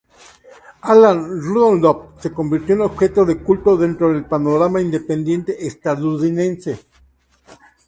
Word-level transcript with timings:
Alan 0.81 1.29
Rudolph 1.43 2.19
se 2.23 2.31
convirtió 2.33 2.73
en 2.73 2.81
objeto 2.81 3.23
de 3.23 3.37
culto 3.37 3.77
dentro 3.77 4.11
del 4.11 4.25
panorama 4.25 4.81
independiente 4.81 5.67
estadounidense. 5.67 6.79